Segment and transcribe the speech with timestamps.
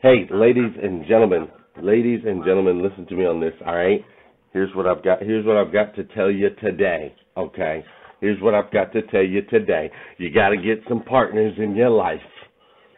[0.00, 1.48] Hey, ladies and gentlemen,
[1.82, 4.00] ladies and gentlemen, listen to me on this, all right?
[4.52, 5.20] Here's what I've got.
[5.20, 7.84] Here's what I've got to tell you today, okay?
[8.20, 9.90] Here's what I've got to tell you today.
[10.18, 12.20] You got to get some partners in your life.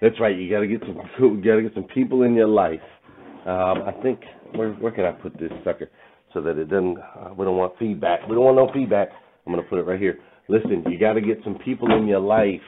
[0.02, 0.36] That's right.
[0.36, 0.96] You got to get some.
[1.40, 2.81] Got to get some people in your life.
[3.46, 4.21] Um, I think
[4.54, 5.88] where where can I put this sucker
[6.35, 6.98] so that it doesn't?
[6.98, 8.28] Uh, we don't want feedback.
[8.28, 9.08] We don't want no feedback.
[9.46, 10.19] I'm gonna put it right here.
[10.48, 12.60] Listen, you got to get some people in your life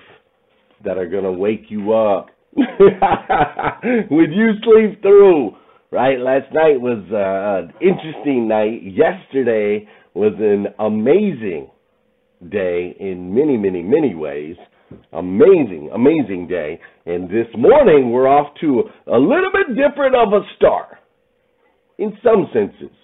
[0.87, 2.29] that are gonna wake you up
[4.11, 5.57] when you sleep through.
[5.91, 6.19] Right?
[6.19, 8.81] Last night was uh, an interesting night.
[8.83, 11.71] Yesterday was an amazing
[12.51, 14.57] day in many, many, many ways.
[15.13, 16.81] Amazing, amazing day.
[17.07, 20.97] And this morning we're off to a little bit different of a start
[21.99, 22.95] in some senses,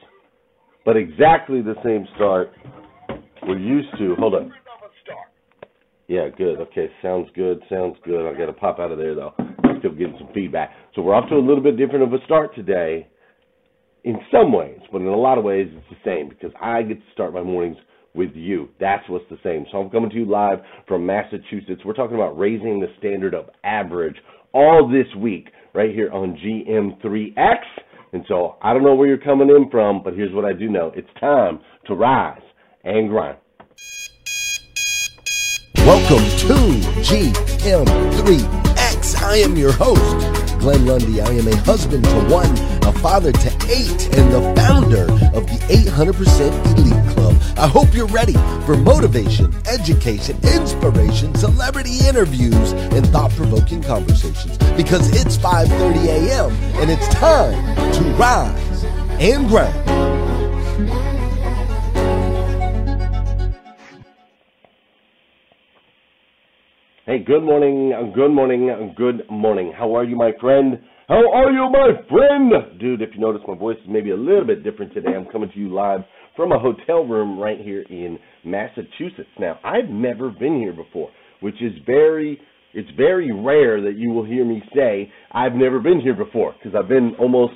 [0.85, 2.51] but exactly the same start
[3.47, 4.15] we're used to.
[4.19, 4.53] Hold on.
[6.09, 6.59] Yeah, good.
[6.59, 7.61] Okay, sounds good.
[7.71, 8.27] Sounds good.
[8.27, 9.35] I got to pop out of there though.
[9.79, 10.71] Still getting some feedback.
[10.95, 13.07] So we're off to a little bit different of a start today,
[14.05, 16.95] in some ways, but in a lot of ways it's the same because I get
[16.95, 17.77] to start my mornings
[18.15, 18.71] with you.
[18.81, 19.67] That's what's the same.
[19.71, 21.83] So I'm coming to you live from Massachusetts.
[21.85, 24.17] We're talking about raising the standard of average
[24.53, 27.59] all this week right here on GM3X.
[28.13, 30.69] And so I don't know where you're coming in from, but here's what I do
[30.69, 30.91] know.
[30.97, 32.41] It's time to rise
[32.85, 33.39] and grind.
[36.09, 36.55] Welcome to
[37.03, 37.77] GM3X.
[39.23, 40.17] I am your host,
[40.59, 41.21] Glenn Lundy.
[41.21, 42.51] I am a husband to one,
[42.89, 45.03] a father to eight, and the founder
[45.37, 47.37] of the 800% Elite Club.
[47.59, 55.37] I hope you're ready for motivation, education, inspiration, celebrity interviews, and thought-provoking conversations because it's
[55.37, 56.53] 5:30 a.m.
[56.81, 58.85] and it's time to rise
[59.21, 61.18] and grind.
[67.09, 69.73] Hey, good morning, good morning, good morning.
[69.75, 70.79] How are you, my friend?
[71.09, 72.79] How are you, my friend?
[72.79, 75.17] Dude, if you notice, my voice is maybe a little bit different today.
[75.17, 76.01] I'm coming to you live
[76.37, 79.31] from a hotel room right here in Massachusetts.
[79.41, 81.09] Now, I've never been here before,
[81.41, 82.39] which is very,
[82.75, 86.79] it's very rare that you will hear me say I've never been here before because
[86.79, 87.55] I've been almost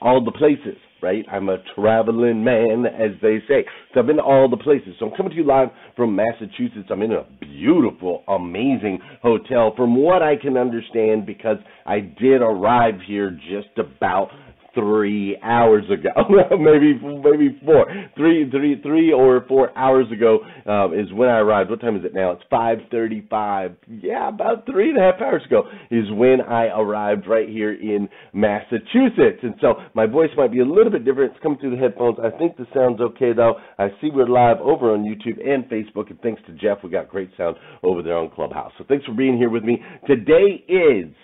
[0.00, 1.26] all the places right?
[1.30, 3.66] I'm a traveling man, as they say.
[3.92, 4.94] So I've been to all the places.
[4.98, 6.88] So I'm coming to you live from Massachusetts.
[6.90, 12.94] I'm in a beautiful, amazing hotel, from what I can understand, because I did arrive
[13.06, 14.28] here just about
[14.74, 16.10] three hours ago,
[16.50, 17.86] maybe maybe four,
[18.16, 21.70] three three three or four hours ago um, is when I arrived.
[21.70, 22.32] What time is it now?
[22.32, 23.76] It's five thirty-five.
[23.88, 28.08] Yeah, about three and a half hours ago is when I arrived right here in
[28.32, 29.40] Massachusetts.
[29.42, 31.32] And so my voice might be a little bit different.
[31.32, 32.18] It's coming through the headphones.
[32.22, 33.54] I think the sound's okay though.
[33.78, 37.08] I see we're live over on YouTube and Facebook, and thanks to Jeff, we got
[37.08, 38.72] great sound over there on Clubhouse.
[38.78, 39.82] So thanks for being here with me.
[40.06, 41.14] Today is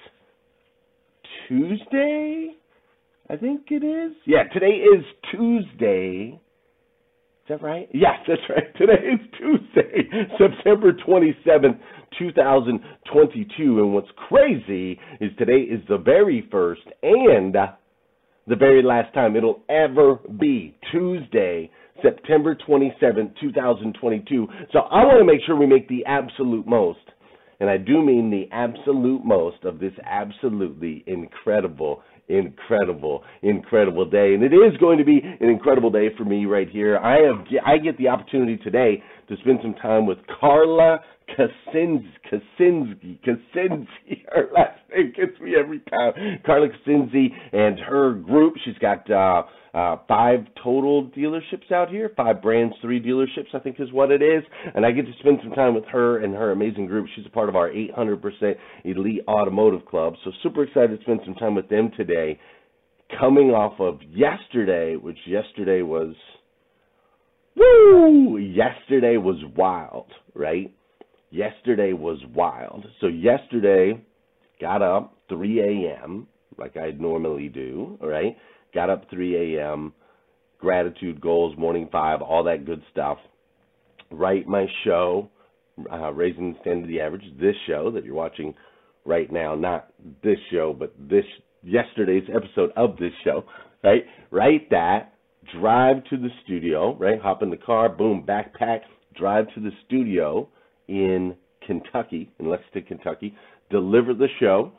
[1.49, 2.60] Tuesday.
[3.31, 4.17] I think it is.
[4.27, 6.35] Yeah, today is Tuesday.
[6.35, 7.89] Is that right?
[7.95, 8.75] Yes, that's right.
[8.77, 10.09] Today is Tuesday,
[10.39, 11.79] September 27th,
[12.19, 13.79] 2022.
[13.79, 17.55] And what's crazy is today is the very first and
[18.47, 21.71] the very last time it'll ever be Tuesday,
[22.03, 24.49] September 27th, 2022.
[24.73, 26.99] So I want to make sure we make the absolute most
[27.61, 34.35] and I do mean the absolute most of this absolutely incredible, incredible, incredible day.
[34.35, 36.99] And it is going to be an incredible day for me right here.
[36.99, 41.01] I have I get the opportunity today to spend some time with Carla
[41.37, 42.05] Kaczynski.
[42.31, 43.19] Kaczynski.
[43.27, 44.25] Kaczynski.
[44.33, 46.13] Her last name gets me every time.
[46.45, 48.55] Carla Kaczynski and her group.
[48.65, 49.43] She's got uh,
[49.73, 54.23] uh, five total dealerships out here, five brands, three dealerships, I think is what it
[54.23, 54.43] is.
[54.75, 57.07] And I get to spend some time with her and her amazing group.
[57.15, 58.21] She's a part of our 800%
[58.85, 60.15] Elite Automotive Club.
[60.25, 62.39] So super excited to spend some time with them today.
[63.19, 66.15] Coming off of yesterday, which yesterday was,
[67.57, 68.39] woo!
[68.39, 70.73] Yesterday was wild, right?
[71.31, 72.87] Yesterday was wild.
[73.01, 74.05] So yesterday,
[74.61, 76.27] got up 3 a.m.
[76.59, 78.37] like I normally do, right?
[78.75, 79.93] Got up 3 a.m.,
[80.59, 83.19] gratitude goals, morning five, all that good stuff.
[84.11, 85.31] Write my show,
[85.91, 88.55] uh, Raising the Standard of the Average, this show that you're watching
[89.05, 91.25] right now, not this show, but this
[91.63, 93.45] yesterday's episode of this show,
[93.83, 94.05] right?
[94.31, 95.15] Write that,
[95.59, 97.21] drive to the studio, right?
[97.21, 98.81] Hop in the car, boom, backpack,
[99.17, 100.49] drive to the studio
[100.89, 101.35] in
[101.67, 103.35] Kentucky, in Lexington, Kentucky,
[103.71, 104.73] deliver the show,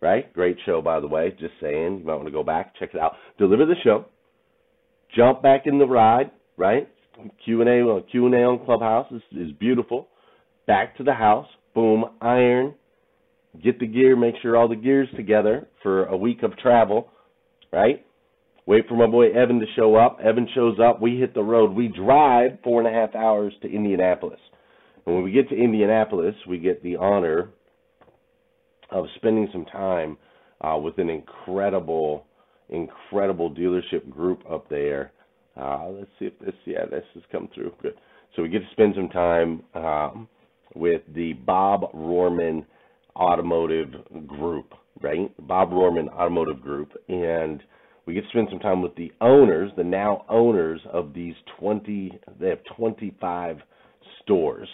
[0.00, 0.32] right?
[0.32, 1.30] Great show, by the way.
[1.38, 3.12] Just saying, you might want to go back check it out.
[3.38, 4.06] Deliver the show,
[5.16, 6.88] jump back in the ride, right?
[7.44, 10.08] Q and A, well, Q and A on Clubhouse is, is beautiful.
[10.66, 12.74] Back to the house, boom, iron,
[13.62, 17.08] get the gear, make sure all the gear's together for a week of travel,
[17.72, 18.04] right?
[18.66, 20.18] Wait for my boy Evan to show up.
[20.22, 21.00] Evan shows up.
[21.00, 21.72] We hit the road.
[21.72, 24.38] We drive four and a half hours to Indianapolis.
[25.06, 27.48] And when we get to Indianapolis, we get the honor
[28.90, 30.16] of spending some time
[30.60, 32.26] uh, with an incredible,
[32.68, 35.12] incredible dealership group up there.
[35.56, 37.72] Uh, let's see if this, yeah, this has come through.
[37.82, 37.94] Good.
[38.36, 40.28] So we get to spend some time um,
[40.74, 42.64] with the Bob Rohrman
[43.16, 43.90] Automotive
[44.26, 45.30] Group, right?
[45.46, 47.62] Bob Rohrman Automotive Group, and
[48.06, 52.18] we get to spend some time with the owners, the now owners of these 20.
[52.40, 53.58] They have 25
[54.22, 54.68] stores,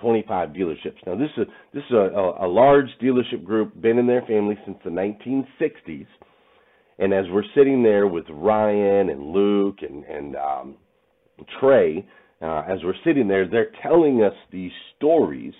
[0.00, 1.06] 25 dealerships.
[1.06, 4.78] Now this is this is a, a large dealership group, been in their family since
[4.84, 6.06] the 1960s.
[6.98, 10.76] And as we're sitting there with Ryan and Luke and and um,
[11.58, 12.06] Trey,
[12.42, 15.54] uh, as we're sitting there, they're telling us these stories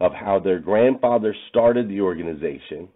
[0.00, 2.88] of how their grandfather started the organization,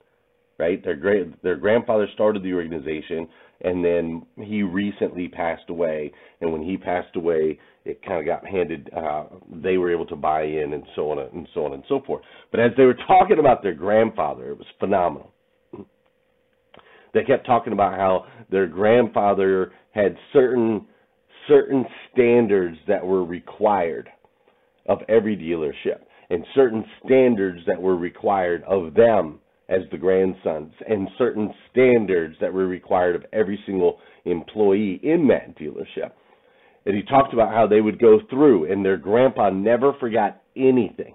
[0.60, 0.84] right?
[0.84, 3.26] Their great their grandfather started the organization,
[3.62, 6.12] and then he recently passed away.
[6.40, 8.90] And when he passed away, it kind of got handed.
[8.94, 9.24] Uh,
[9.62, 12.22] they were able to buy in, and so on and so on and so forth.
[12.50, 15.32] But as they were talking about their grandfather, it was phenomenal.
[17.12, 20.86] They kept talking about how their grandfather had certain
[21.48, 24.08] certain standards that were required
[24.88, 29.40] of every dealership and certain standards that were required of them
[29.70, 35.56] as the grandsons and certain standards that were required of every single employee in that
[35.56, 36.11] dealership.
[36.84, 41.14] And he talked about how they would go through and their grandpa never forgot anything.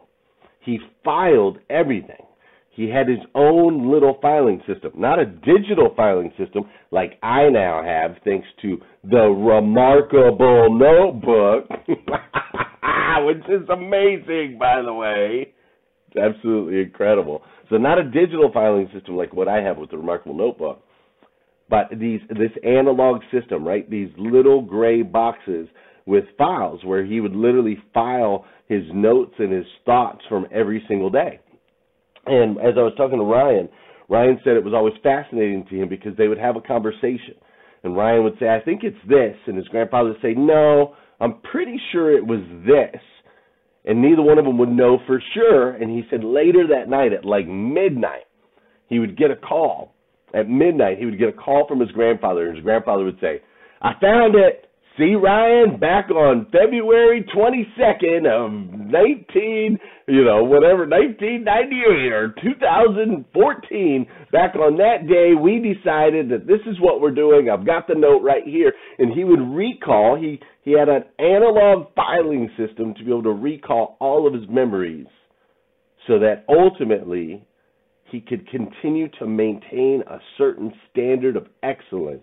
[0.61, 2.25] He filed everything.
[2.71, 7.81] He had his own little filing system, not a digital filing system like I now
[7.81, 11.69] have, thanks to the remarkable notebook,
[13.19, 15.54] which is amazing, by the way.
[16.15, 17.41] It's absolutely incredible.
[17.69, 20.81] So, not a digital filing system like what I have with the remarkable notebook,
[21.69, 23.89] but these this analog system, right?
[23.89, 25.67] These little gray boxes
[26.05, 31.09] with files where he would literally file his notes and his thoughts from every single
[31.09, 31.39] day.
[32.27, 33.69] And as I was talking to Ryan,
[34.07, 37.35] Ryan said it was always fascinating to him because they would have a conversation.
[37.83, 39.35] And Ryan would say, I think it's this.
[39.47, 43.01] And his grandfather would say, No, I'm pretty sure it was this.
[43.85, 45.71] And neither one of them would know for sure.
[45.71, 48.25] And he said later that night, at like midnight,
[48.87, 49.93] he would get a call.
[50.33, 53.41] At midnight, he would get a call from his grandfather, and his grandfather would say,
[53.81, 54.69] I found it.
[54.97, 59.77] See Ryan back on February 22nd of 19,
[60.07, 64.07] you know, whatever, 1998 or 2014.
[64.31, 67.49] Back on that day, we decided that this is what we're doing.
[67.49, 68.71] I've got the note right here.
[68.97, 73.31] And he would recall, he, he had an analog filing system to be able to
[73.31, 75.07] recall all of his memories
[76.07, 77.45] so that ultimately
[78.11, 82.21] he could continue to maintain a certain standard of excellence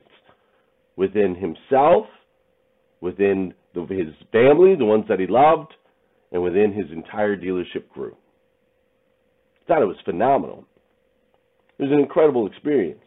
[0.96, 2.06] within himself
[3.02, 5.74] within the, his family, the ones that he loved,
[6.30, 8.16] and within his entire dealership group.
[9.62, 10.64] I thought it was phenomenal.
[11.78, 13.02] It was an incredible experience.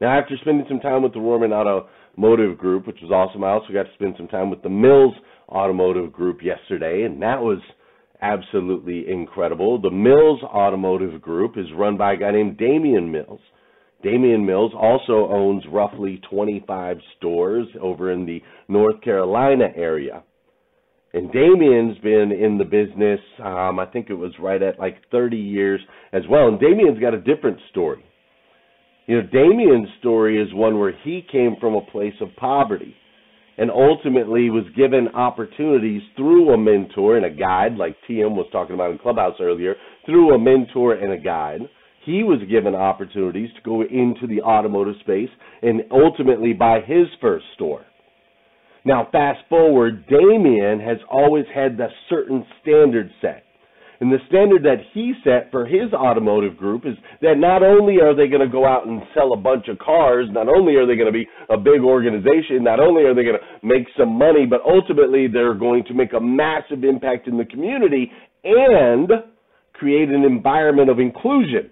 [0.00, 3.72] Now, after spending some time with the Rohrman Automotive Group, which was awesome, I also
[3.72, 5.14] got to spend some time with the Mills
[5.48, 7.58] Automotive Group yesterday, and that was
[8.20, 9.80] absolutely incredible.
[9.80, 13.40] The Mills Automotive Group is run by a guy named Damian Mills.
[14.02, 20.22] Damian Mills also owns roughly 25 stores over in the North Carolina area.
[21.14, 25.36] And Damian's been in the business, um, I think it was right at like 30
[25.36, 25.80] years
[26.12, 26.48] as well.
[26.48, 28.04] And Damian's got a different story.
[29.06, 32.94] You know, Damian's story is one where he came from a place of poverty
[33.56, 38.74] and ultimately was given opportunities through a mentor and a guide, like TM was talking
[38.74, 39.74] about in Clubhouse earlier,
[40.04, 41.60] through a mentor and a guide
[42.06, 45.28] he was given opportunities to go into the automotive space
[45.60, 47.84] and ultimately buy his first store.
[48.84, 53.42] Now, fast forward, Damian has always had the certain standard set.
[53.98, 58.14] And the standard that he set for his automotive group is that not only are
[58.14, 60.94] they going to go out and sell a bunch of cars, not only are they
[60.96, 64.46] going to be a big organization, not only are they going to make some money,
[64.48, 68.12] but ultimately they're going to make a massive impact in the community
[68.44, 69.10] and
[69.72, 71.70] create an environment of inclusion.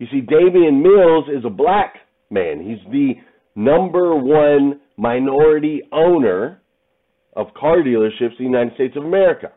[0.00, 1.96] You see, Damian Mills is a black
[2.30, 2.64] man.
[2.64, 3.12] He's the
[3.54, 6.62] number one minority owner
[7.36, 9.52] of car dealerships in the United States of America.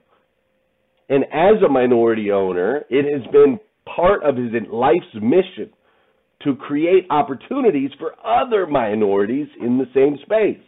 [1.08, 5.72] And as a minority owner, it has been part of his life's mission
[6.44, 10.66] to create opportunities for other minorities in the same space.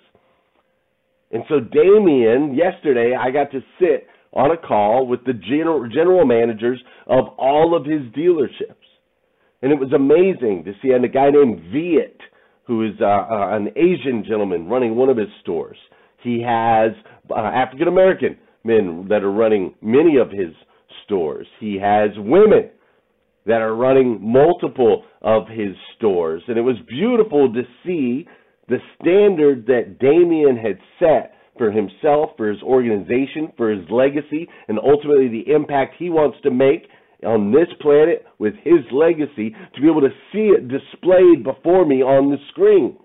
[1.31, 6.25] And so, Damian, yesterday, I got to sit on a call with the general, general
[6.25, 8.84] managers of all of his dealerships.
[9.61, 12.19] And it was amazing to see and a guy named Viet,
[12.67, 15.77] who is uh, uh, an Asian gentleman running one of his stores.
[16.23, 16.91] He has
[17.29, 20.53] uh, African American men that are running many of his
[21.05, 21.47] stores.
[21.59, 22.71] He has women
[23.45, 26.41] that are running multiple of his stores.
[26.47, 28.27] And it was beautiful to see
[28.67, 34.79] the standard that Damian had set for himself, for his organization, for his legacy, and
[34.79, 36.87] ultimately the impact he wants to make
[37.25, 42.01] on this planet with his legacy to be able to see it displayed before me
[42.01, 42.97] on the screen.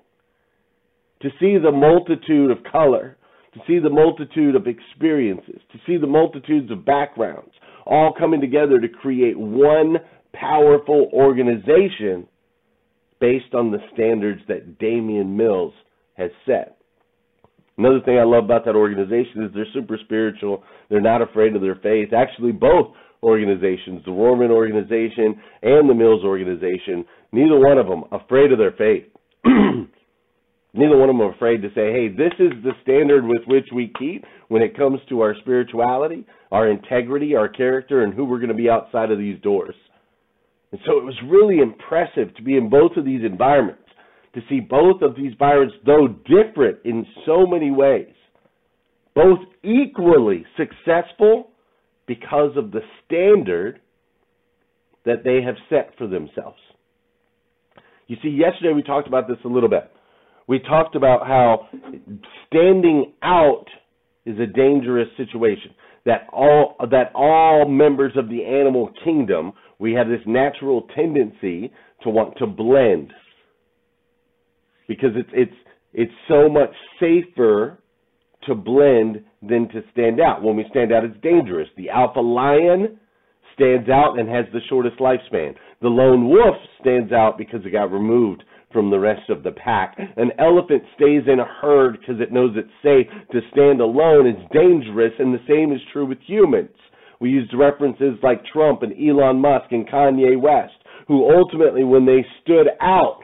[1.23, 3.17] To see the multitude of color,
[3.55, 7.53] to see the multitude of experiences, to see the multitudes of backgrounds
[7.87, 9.97] all coming together to create one
[10.33, 12.27] powerful organization
[13.21, 15.75] based on the standards that Damian Mills
[16.15, 16.80] has set.
[17.81, 20.63] Another thing I love about that organization is they're super spiritual.
[20.91, 22.13] They're not afraid of their faith.
[22.13, 22.89] Actually, both
[23.23, 28.73] organizations, the Rohrman organization and the Mills organization, neither one of them afraid of their
[28.73, 29.05] faith.
[30.75, 33.91] neither one of them afraid to say, hey, this is the standard with which we
[33.99, 38.49] keep when it comes to our spirituality, our integrity, our character, and who we're going
[38.49, 39.75] to be outside of these doors.
[40.73, 43.80] And so it was really impressive to be in both of these environments,
[44.35, 48.15] to see both of these environments, though different in so many ways,
[49.15, 51.51] both equally successful
[52.07, 53.81] because of the standard
[55.05, 56.59] that they have set for themselves.
[58.07, 59.91] You see, yesterday we talked about this a little bit.
[60.47, 61.69] We talked about how
[62.47, 63.67] standing out
[64.27, 65.73] is a dangerous situation.
[66.07, 71.73] That all that all members of the animal kingdom we have this natural tendency
[72.03, 73.13] to want to blend
[74.91, 75.59] because it's it's
[75.95, 77.79] it's so much safer
[78.47, 80.43] to blend than to stand out.
[80.43, 81.69] When we stand out, it's dangerous.
[81.77, 82.99] The alpha lion
[83.55, 85.55] stands out and has the shortest lifespan.
[85.81, 88.43] The lone wolf stands out because it got removed
[88.73, 89.97] from the rest of the pack.
[90.17, 93.07] An elephant stays in a herd because it knows it's safe.
[93.31, 96.75] To stand alone is dangerous, and the same is true with humans.
[97.21, 100.75] We used references like Trump and Elon Musk and Kanye West,
[101.07, 103.21] who ultimately, when they stood out,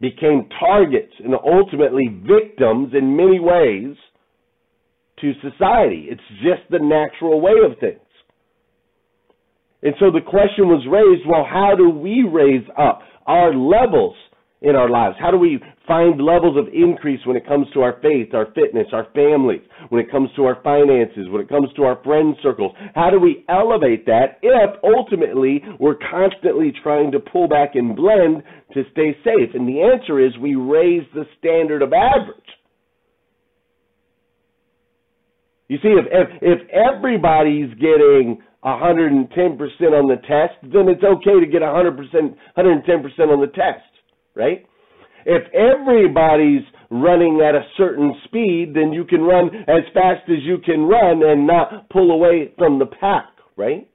[0.00, 3.96] became targets and ultimately victims in many ways
[5.20, 6.08] to society.
[6.10, 8.00] It's just the natural way of things.
[9.82, 14.16] And so the question was raised well, how do we raise up our levels
[14.66, 15.14] in our lives?
[15.20, 18.88] How do we find levels of increase when it comes to our faith, our fitness,
[18.92, 22.72] our families, when it comes to our finances, when it comes to our friend circles?
[22.94, 28.42] How do we elevate that if ultimately we're constantly trying to pull back and blend
[28.74, 29.54] to stay safe?
[29.54, 32.42] And the answer is we raise the standard of average.
[35.68, 41.46] You see, if, if, if everybody's getting 110% on the test, then it's okay to
[41.46, 41.98] get 100%,
[42.56, 43.95] 110% on the test
[44.36, 44.64] right?
[45.24, 50.58] If everybody's running at a certain speed, then you can run as fast as you
[50.64, 53.88] can run and not pull away from the pack, right?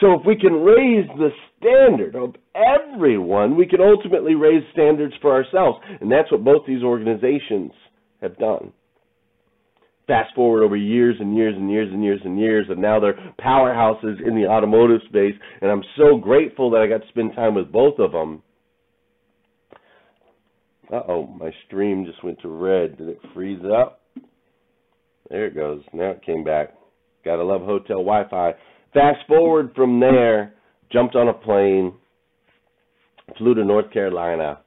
[0.00, 5.32] So if we can raise the standard of everyone, we can ultimately raise standards for
[5.32, 5.78] ourselves.
[6.00, 7.72] And that's what both these organizations
[8.22, 8.72] have done.
[10.06, 13.34] Fast forward over years and years and years and years and years, and now they're
[13.38, 15.34] powerhouses in the automotive space.
[15.60, 18.42] And I'm so grateful that I got to spend time with both of them
[20.92, 22.98] uh oh, my stream just went to red.
[22.98, 24.02] Did it freeze up?
[25.30, 25.80] There it goes.
[25.94, 26.74] Now it came back.
[27.24, 28.52] Gotta love hotel Wi Fi.
[28.92, 30.54] Fast forward from there,
[30.92, 31.94] jumped on a plane,
[33.38, 34.60] flew to North Carolina,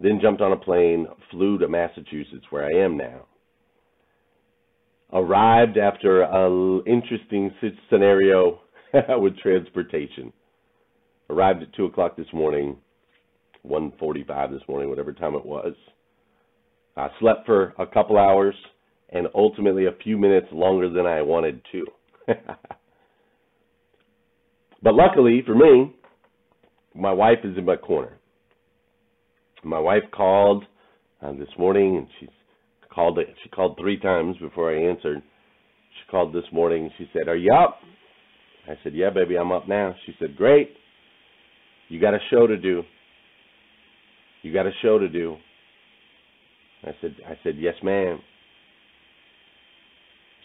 [0.00, 3.26] then jumped on a plane, flew to Massachusetts, where I am now.
[5.12, 7.52] Arrived after an interesting
[7.88, 8.60] scenario
[9.10, 10.32] with transportation.
[11.28, 12.76] Arrived at 2 o'clock this morning
[13.66, 15.74] 1:45 this morning, whatever time it was.
[16.96, 18.54] I slept for a couple hours
[19.10, 21.86] and ultimately a few minutes longer than I wanted to.
[24.82, 25.94] but luckily for me,
[26.94, 28.18] my wife is in my corner.
[29.62, 30.64] My wife called
[31.22, 32.28] uh, this morning and she
[32.92, 35.22] called she called 3 times before I answered.
[35.22, 37.78] She called this morning and she said, "Are you up?"
[38.68, 40.70] I said, "Yeah, baby, I'm up now." She said, "Great.
[41.88, 42.82] You got a show to do."
[44.42, 45.36] You got a show to do.
[46.82, 48.20] I said, I said, yes, ma'am.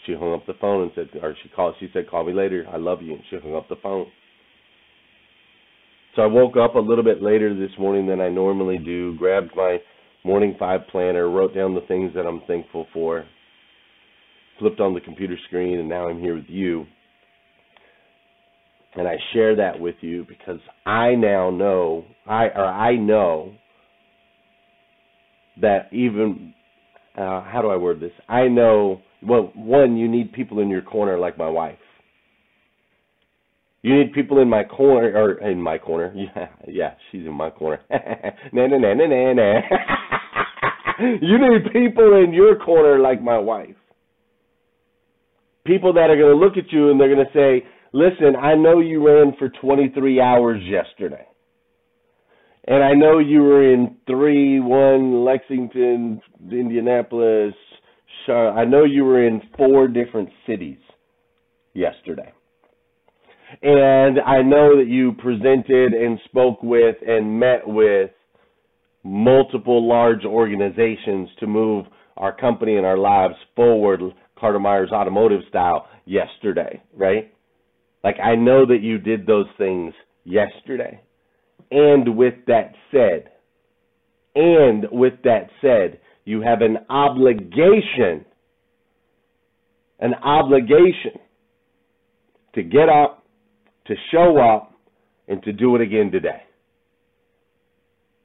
[0.06, 1.75] She hung up the phone and said, or she called.
[1.80, 2.66] She said, call me later.
[2.72, 3.14] I love you.
[3.14, 4.08] And she hung up the phone.
[6.16, 9.16] So I woke up a little bit later this morning than I normally do.
[9.18, 9.80] Grabbed my
[10.24, 13.25] morning five planner, wrote down the things that I'm thankful for.
[14.60, 16.86] flipped on the computer screen, and now I'm here with you.
[18.96, 23.54] And I share that with you because I now know, I or I know
[25.62, 26.53] that even
[27.17, 28.12] uh, how do I word this?
[28.27, 31.77] I know well, one, you need people in your corner like my wife.
[33.81, 36.13] You need people in my corner, or in my corner.
[36.35, 37.81] Yeah, yeah, she's in my corner.
[37.89, 39.59] na na na na na na.
[41.21, 43.75] you need people in your corner like my wife.
[45.65, 48.55] People that are going to look at you and they're going to say, "Listen, I
[48.55, 51.25] know you ran for 23 hours yesterday."
[52.67, 57.53] And I know you were in 3 1 Lexington, Indianapolis,
[58.25, 58.60] Charlotte.
[58.60, 60.79] I know you were in four different cities
[61.74, 62.31] yesterday.
[63.62, 68.10] And I know that you presented and spoke with and met with
[69.03, 71.86] multiple large organizations to move
[72.17, 74.01] our company and our lives forward,
[74.39, 77.31] Carter Myers Automotive style, yesterday, right?
[78.03, 79.93] Like, I know that you did those things
[80.24, 81.01] yesterday.
[81.72, 83.31] And with that said,
[84.36, 88.25] and with that said, you have an obligation,
[90.00, 91.19] an obligation
[92.55, 93.25] to get up,
[93.88, 94.74] to show up,
[95.27, 96.41] and to do it again today.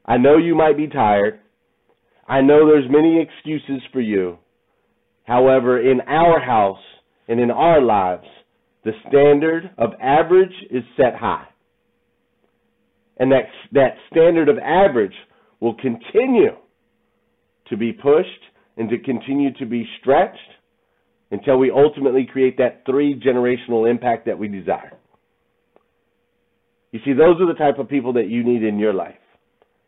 [0.04, 1.40] I know you might be tired.
[2.26, 4.38] I know there's many excuses for you.
[5.24, 6.82] However, in our house
[7.28, 8.26] and in our lives,
[8.84, 11.46] the standard of average is set high.
[13.20, 15.14] And that, that standard of average
[15.60, 16.56] will continue
[17.68, 18.28] to be pushed
[18.76, 20.38] and to continue to be stretched
[21.30, 24.94] until we ultimately create that three generational impact that we desire.
[26.92, 29.14] You see, those are the type of people that you need in your life.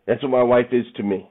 [0.06, 1.28] That's what my wife is to me.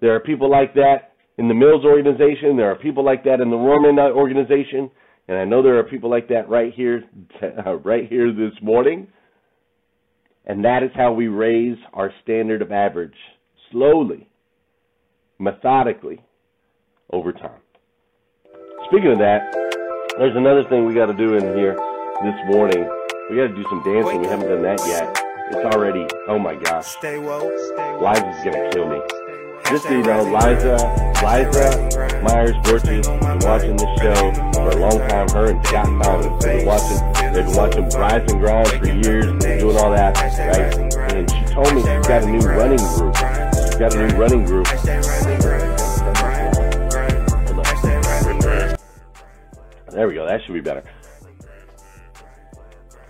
[0.00, 2.56] There are people like that in the Mills organization.
[2.56, 4.90] There are people like that in the Rohrman organization.
[5.28, 7.04] And I know there are people like that right here,
[7.84, 9.08] right here this morning.
[10.46, 13.16] And that is how we raise our standard of average
[13.70, 14.28] slowly,
[15.38, 16.22] methodically,
[17.12, 17.60] over time.
[18.86, 19.52] Speaking of that,
[20.18, 21.74] there's another thing we got to do in here
[22.22, 22.88] this morning.
[23.28, 24.20] We got to do some dancing.
[24.20, 25.22] We haven't done that yet.
[25.50, 26.86] It's already, oh my gosh.
[26.86, 27.52] Stay woke.
[28.00, 29.35] Liza's gonna kill me.
[29.68, 30.76] Just so you know, Liza,
[31.24, 33.02] Liza Myers has been
[33.40, 35.28] watching this show for a long time.
[35.30, 39.26] Her and Scott Thomas have been watching, they've been watching Rise and Grind for years,
[39.42, 41.12] doing all that, right?
[41.12, 43.16] And she told me she's got a new running group.
[43.16, 44.66] She's got a new running group.
[49.90, 50.26] There we go.
[50.26, 50.84] That should be better.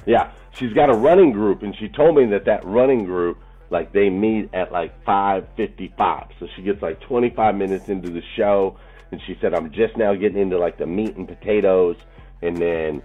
[0.07, 3.38] Yeah, she's got a running group, and she told me that that running group,
[3.71, 6.29] like they meet at like 5:55.
[6.39, 8.77] So she gets like 25 minutes into the show,
[9.11, 11.97] and she said, "I'm just now getting into like the meat and potatoes,"
[12.43, 13.03] and then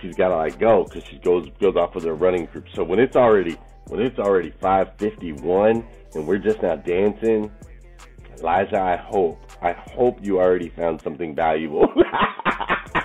[0.00, 2.66] she's got to like go because she goes goes off with her running group.
[2.74, 3.56] So when it's already
[3.88, 7.50] when it's already 5:51 and we're just now dancing,
[8.36, 11.86] Liza, I hope I hope you already found something valuable.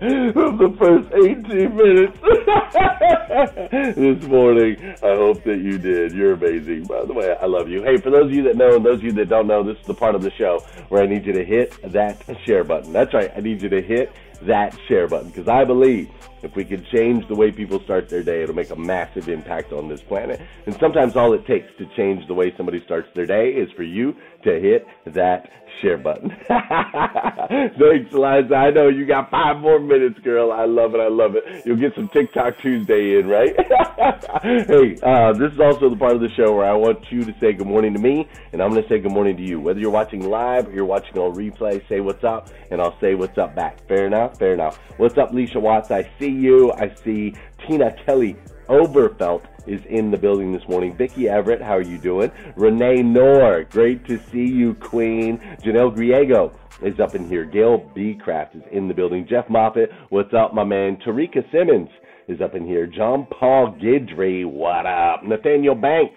[0.00, 2.18] of the first 18 minutes
[3.96, 4.76] this morning.
[5.02, 6.12] I hope that you did.
[6.12, 6.84] You're amazing.
[6.84, 7.82] By the way, I love you.
[7.82, 9.78] Hey, for those of you that know and those of you that don't know, this
[9.78, 12.92] is the part of the show where I need you to hit that share button.
[12.92, 13.30] That's right.
[13.36, 14.12] I need you to hit
[14.46, 16.10] that share button because I believe
[16.42, 19.72] if we can change the way people start their day, it'll make a massive impact
[19.72, 20.40] on this planet.
[20.66, 23.84] And sometimes all it takes to change the way somebody starts their day is for
[23.84, 25.48] you to hit that
[25.80, 26.30] share button.
[26.48, 28.54] Thanks, Liza.
[28.54, 30.52] I know you got five more minutes, girl.
[30.52, 31.00] I love it.
[31.00, 31.44] I love it.
[31.64, 33.54] You'll get some TikTok Tuesday in, right?
[34.42, 37.34] hey, uh, this is also the part of the show where I want you to
[37.40, 39.60] say good morning to me, and I'm going to say good morning to you.
[39.60, 43.14] Whether you're watching live or you're watching on replay, say what's up, and I'll say
[43.14, 43.86] what's up back.
[43.88, 44.31] Fair enough?
[44.38, 44.78] Fair enough.
[44.96, 45.90] What's up, Leisha Watts?
[45.90, 46.72] I see you.
[46.72, 47.34] I see
[47.66, 48.36] Tina Kelly
[48.68, 50.96] Overfelt is in the building this morning.
[50.96, 52.30] Vicki Everett, how are you doing?
[52.56, 55.38] Renee Knorr, great to see you, Queen.
[55.62, 57.44] Janelle Griego is up in here.
[57.44, 58.14] Gail B.
[58.14, 59.26] Craft is in the building.
[59.28, 60.96] Jeff Moffitt, what's up, my man?
[60.96, 61.90] Tarika Simmons
[62.28, 62.86] is up in here.
[62.86, 65.22] John Paul Gidry, what up?
[65.24, 66.14] Nathaniel Banks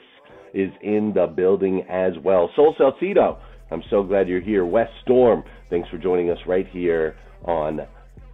[0.54, 2.50] is in the building as well.
[2.56, 3.38] Sol Salcido,
[3.72, 4.66] I'm so glad you're here.
[4.66, 7.82] West Storm, thanks for joining us right here on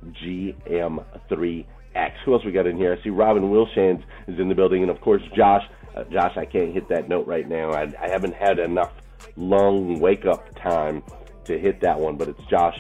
[0.06, 2.16] GM3 X.
[2.26, 2.98] Who else we got in here?
[3.00, 5.64] I see Robin Wilshans is in the building, and of course Josh.
[5.96, 7.72] Uh, Josh, I can't hit that note right now.
[7.72, 8.94] I, I haven't had enough
[9.36, 11.04] long wake up time
[11.46, 12.78] to hit that one, but it's Josh.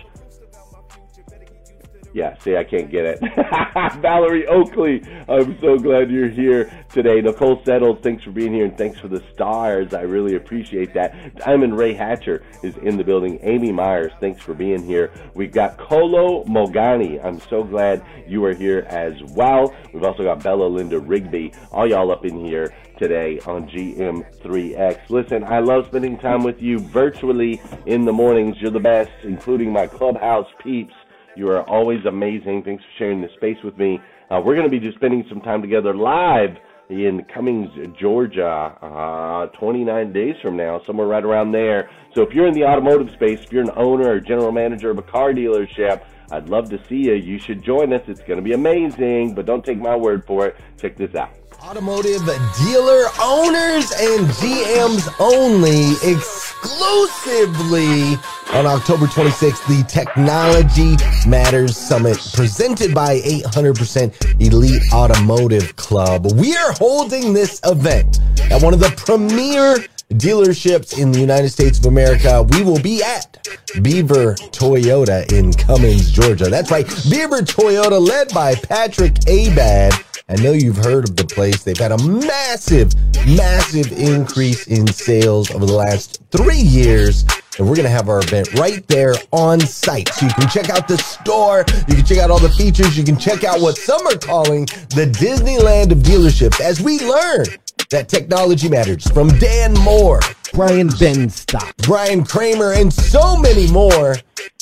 [2.13, 3.19] Yeah, see, I can't get it.
[4.01, 7.21] Valerie Oakley, I'm so glad you're here today.
[7.21, 9.93] Nicole Settles, thanks for being here and thanks for the stars.
[9.93, 11.35] I really appreciate that.
[11.37, 13.39] Diamond Ray Hatcher is in the building.
[13.43, 15.11] Amy Myers, thanks for being here.
[15.35, 17.23] We've got Colo Mogani.
[17.23, 19.73] I'm so glad you are here as well.
[19.93, 21.53] We've also got Bella Linda Rigby.
[21.71, 25.09] All y'all up in here today on GM3X.
[25.09, 28.57] Listen, I love spending time with you virtually in the mornings.
[28.59, 30.93] You're the best, including my clubhouse peeps.
[31.35, 32.63] You are always amazing.
[32.63, 33.99] Thanks for sharing this space with me.
[34.29, 36.57] Uh, we're going to be just spending some time together live
[36.89, 41.89] in Cummings, Georgia, uh, 29 days from now, somewhere right around there.
[42.13, 44.97] So if you're in the automotive space, if you're an owner or general manager of
[44.97, 47.13] a car dealership, I'd love to see you.
[47.13, 48.03] You should join us.
[48.07, 50.55] It's going to be amazing, but don't take my word for it.
[50.79, 51.31] Check this out.
[51.61, 52.21] Automotive
[52.57, 58.15] dealer owners and GMs only exclusively
[58.53, 60.97] on October 26th, the Technology
[61.29, 66.31] Matters Summit presented by 800% Elite Automotive Club.
[66.33, 69.77] We are holding this event at one of the premier
[70.11, 72.43] dealerships in the United States of America.
[72.51, 73.47] We will be at
[73.81, 76.45] Beaver Toyota in Cummins, Georgia.
[76.45, 79.93] That's right, Beaver Toyota led by Patrick Abad.
[80.29, 81.63] I know you've heard of the place.
[81.63, 82.93] They've had a massive,
[83.27, 87.25] massive increase in sales over the last three years.
[87.59, 90.07] And we're going to have our event right there on site.
[90.13, 91.65] So you can check out the store.
[91.89, 92.97] You can check out all the features.
[92.97, 97.45] You can check out what some are calling the Disneyland of dealerships as we learn
[97.91, 100.21] that technology matters from Dan Moore,
[100.53, 104.15] Brian Benstock, Brian Kramer, and so many more.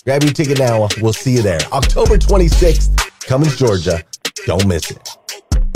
[0.04, 0.88] Grab your ticket now.
[1.00, 1.60] We'll see you there.
[1.72, 4.04] October 26th, Cummings, Georgia.
[4.48, 5.10] Don't miss it.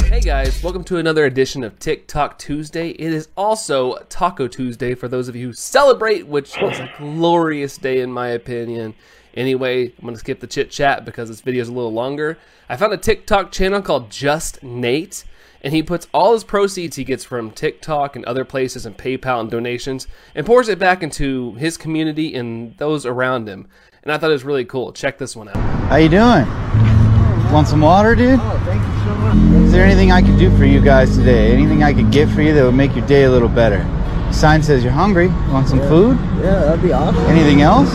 [0.05, 2.89] Hey guys, welcome to another edition of TikTok Tuesday.
[2.89, 7.77] It is also Taco Tuesday for those of you who celebrate, which is a glorious
[7.77, 8.95] day in my opinion.
[9.33, 12.37] Anyway, I'm going to skip the chit chat because this video is a little longer.
[12.69, 15.23] I found a TikTok channel called Just Nate,
[15.61, 19.39] and he puts all his proceeds he gets from TikTok and other places and PayPal
[19.39, 23.67] and donations and pours it back into his community and those around him.
[24.03, 24.91] And I thought it was really cool.
[24.91, 25.55] Check this one out.
[25.55, 26.45] How you doing?
[27.51, 28.39] Want some water, dude?
[28.39, 29.65] Oh, thank you so much.
[29.65, 31.53] Is there anything I could do for you guys today?
[31.53, 33.83] Anything I could get for you that would make your day a little better?
[34.31, 35.27] Sign says you're hungry.
[35.49, 36.17] Want some food?
[36.41, 37.23] Yeah, that'd be awesome.
[37.25, 37.89] Anything else?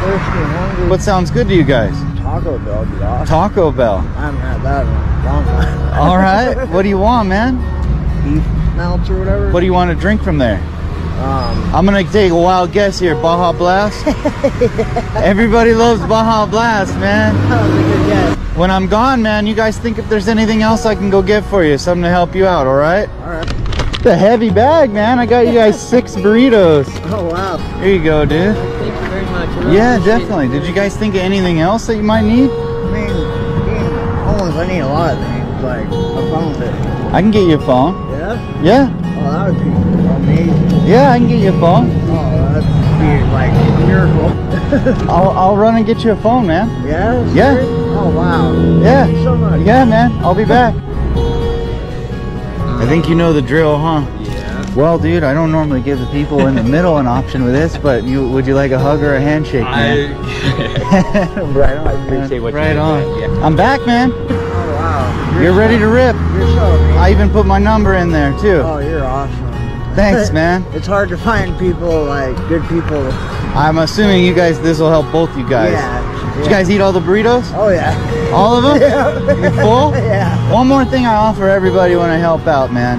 [0.00, 0.88] Thirsty.
[0.88, 1.94] What sounds good to you guys?
[2.18, 3.26] Taco Bell awesome.
[3.26, 3.96] Taco Bell.
[3.98, 5.92] I haven't had that in a long time.
[6.00, 6.68] All right.
[6.68, 7.56] What do you want, man?
[8.24, 8.44] Beef
[8.76, 9.50] melts or whatever.
[9.52, 10.58] What do you want to drink from there?
[11.22, 13.14] Um, I'm gonna take a wild guess here.
[13.14, 14.06] Baja Blast.
[15.16, 17.34] Everybody loves Baja Blast, man.
[17.48, 18.56] that was a good guess.
[18.56, 21.44] When I'm gone, man, you guys think if there's anything else I can go get
[21.44, 23.08] for you, something to help you out, all right?
[23.20, 24.06] All right.
[24.06, 25.20] A heavy bag, man.
[25.20, 26.88] I got you guys six burritos.
[27.12, 27.56] Oh wow.
[27.80, 28.56] Here you go, dude.
[29.72, 30.48] Yeah, definitely.
[30.48, 32.50] Did you guys think of anything else that you might need?
[32.50, 33.06] I mean,
[33.66, 33.92] being
[34.24, 36.52] homeless, I need a lot of things like a phone.
[36.60, 37.94] That, I can get you a phone.
[38.12, 38.62] yeah.
[38.62, 38.88] Yeah,
[39.24, 40.86] Oh, that would be amazing.
[40.86, 41.90] yeah, I can get you a phone.
[41.90, 42.64] Oh, that'd
[42.98, 44.30] be like a miracle.
[45.10, 46.68] I'll, I'll run and get you a phone, man.
[46.86, 47.22] yeah.
[47.34, 47.58] Yeah.
[47.94, 48.52] Oh wow.
[48.82, 49.04] Yeah.
[49.04, 49.60] Thank you so much.
[49.66, 50.12] Yeah, man.
[50.24, 50.74] I'll be back.
[52.80, 54.00] I think you know the drill, huh?
[54.72, 54.82] Yeah.
[54.82, 57.76] Well, dude, I don't normally give the people in the middle an option with this,
[57.76, 60.12] but you would you like a hug or a handshake, man?
[61.54, 61.86] right on.
[61.86, 63.20] I appreciate what you right did, on.
[63.20, 63.44] Yeah.
[63.46, 64.12] I'm back, man.
[64.12, 65.40] Oh wow.
[65.40, 66.16] You're ready to rip.
[66.34, 66.98] You're so amazing.
[66.98, 68.62] I even put my number in there too.
[68.64, 69.52] Oh, you're awesome.
[69.94, 70.64] Thanks, man.
[70.72, 73.10] It's hard to find people like good people.
[73.54, 75.72] I'm assuming you guys, this will help both you guys.
[75.72, 76.34] Yeah.
[76.36, 77.52] Did you guys eat all the burritos?
[77.54, 78.30] Oh yeah.
[78.32, 78.80] All of them?
[78.80, 79.50] Yeah.
[79.50, 79.90] You full?
[79.92, 80.50] Yeah.
[80.52, 82.98] One more thing I offer everybody when I help out, man.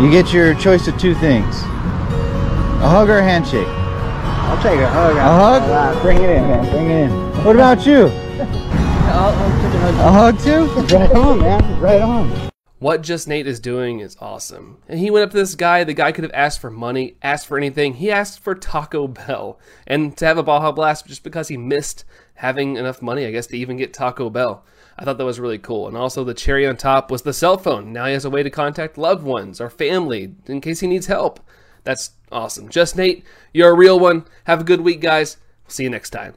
[0.00, 1.60] You get your choice of two things.
[1.62, 3.68] A hug or a handshake?
[3.68, 5.14] I'll take a hug.
[5.14, 5.62] A hug?
[5.68, 6.02] Wow.
[6.02, 6.70] Bring it in, man.
[6.70, 7.44] Bring it in.
[7.44, 8.06] What about you?
[8.06, 9.94] I'll, I'll take a hug.
[9.96, 10.96] A hug too?
[10.96, 11.80] Right on, man.
[11.80, 12.50] Right on.
[12.78, 14.78] What Just Nate is doing is awesome.
[14.88, 15.84] And he went up to this guy.
[15.84, 17.92] The guy could have asked for money, asked for anything.
[17.92, 22.06] He asked for Taco Bell and to have a Baja Blast just because he missed
[22.36, 24.64] having enough money, I guess, to even get Taco Bell.
[25.00, 25.88] I thought that was really cool.
[25.88, 27.90] And also, the cherry on top was the cell phone.
[27.90, 31.06] Now he has a way to contact loved ones or family in case he needs
[31.06, 31.40] help.
[31.84, 32.68] That's awesome.
[32.68, 34.26] Just Nate, you're a real one.
[34.44, 35.38] Have a good week, guys.
[35.68, 36.34] See you next time.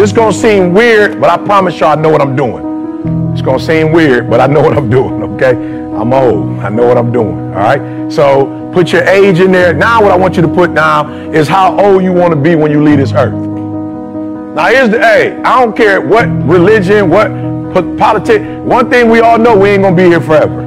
[0.00, 3.34] This gonna seem weird, but I promise y'all I know what I'm doing.
[3.34, 5.50] It's gonna seem weird, but I know what I'm doing, okay?
[5.50, 6.58] I'm old.
[6.60, 7.38] I know what I'm doing.
[7.52, 8.10] All right.
[8.10, 9.74] So put your age in there.
[9.74, 12.54] Now what I want you to put now is how old you want to be
[12.54, 13.34] when you leave this earth.
[14.54, 17.28] Now here's the hey, I don't care what religion, what
[17.98, 18.42] politics.
[18.64, 20.62] One thing we all know, we ain't gonna be here forever.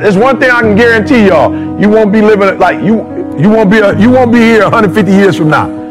[0.00, 2.96] there's one thing I can guarantee y'all: you won't be living like you.
[3.38, 5.85] You won't be a, you won't be here 150 years from now.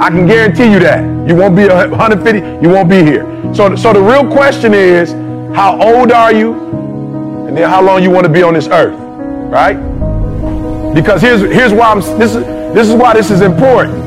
[0.00, 2.66] I can guarantee you that you won't be 150.
[2.66, 3.24] You won't be here.
[3.54, 5.12] So, so the real question is,
[5.54, 6.54] how old are you,
[7.46, 8.98] and then how long you want to be on this earth,
[9.50, 9.74] right?
[10.94, 14.00] Because here's here's why I'm this is this is why this is important.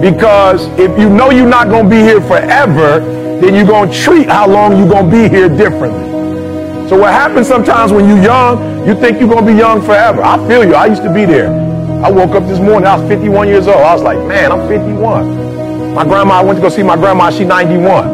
[0.00, 3.00] Because if you know you're not going to be here forever,
[3.40, 6.88] then you're going to treat how long you're going to be here differently.
[6.88, 10.22] So what happens sometimes when you're young, you think you're going to be young forever.
[10.22, 10.74] I feel you.
[10.74, 11.71] I used to be there.
[12.02, 13.76] I woke up this morning, I was 51 years old.
[13.76, 15.94] I was like, man, I'm 51.
[15.94, 18.08] My grandma, I went to go see my grandma, she's 91.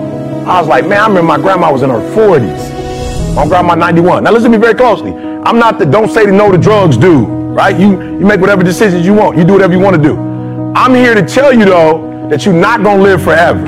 [0.47, 3.35] I was like, man, I remember my grandma was in her 40s.
[3.35, 4.25] My grandma 91.
[4.25, 5.13] Now listen to me very closely.
[5.13, 7.75] I'm not the don't say to no to drugs dude, right?
[7.81, 9.39] You, you make whatever decisions you want.
[9.39, 10.19] You do whatever you want to do.
[10.77, 13.65] I'm here to tell you, though, that you're not going to live forever.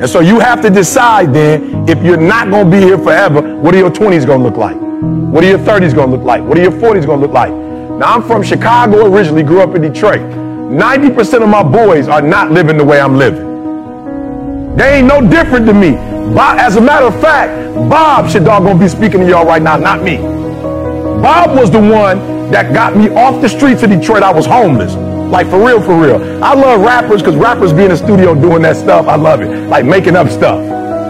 [0.00, 3.42] And so you have to decide then, if you're not going to be here forever,
[3.56, 4.76] what are your 20s going to look like?
[4.76, 6.42] What are your 30s going to look like?
[6.42, 7.67] What are your 40s going to look like?
[7.98, 10.20] Now, I'm from Chicago originally, grew up in Detroit.
[10.20, 14.76] 90% of my boys are not living the way I'm living.
[14.76, 15.92] They ain't no different than me.
[16.32, 19.76] Bob, as a matter of fact, Bob should doggone be speaking to y'all right now,
[19.76, 20.18] not me.
[20.18, 24.22] Bob was the one that got me off the streets of Detroit.
[24.22, 24.94] I was homeless.
[24.94, 26.44] Like for real, for real.
[26.44, 29.08] I love rappers because rappers be in the studio doing that stuff.
[29.08, 29.48] I love it.
[29.68, 30.60] Like making up stuff.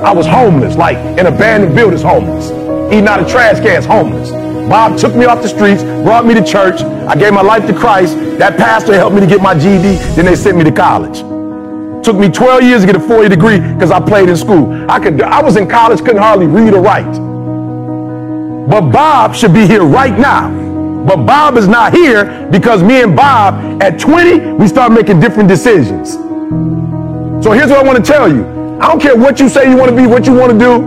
[0.03, 2.51] I was homeless, like in abandoned buildings, homeless.
[2.91, 4.31] Eating out of trash cans, homeless.
[4.69, 6.83] Bob took me off the streets, brought me to church.
[6.83, 8.17] I gave my life to Christ.
[8.39, 9.97] That pastor helped me to get my GED.
[10.15, 11.21] Then they sent me to college.
[12.05, 14.89] Took me 12 years to get a four-year degree because I played in school.
[14.91, 15.21] I could.
[15.23, 17.13] I was in college, couldn't hardly read or write.
[18.69, 20.51] But Bob should be here right now.
[21.07, 25.49] But Bob is not here because me and Bob at 20, we start making different
[25.49, 26.13] decisions.
[27.43, 28.45] So here's what I want to tell you.
[28.81, 30.83] I don't care what you say you want to be, what you want to do.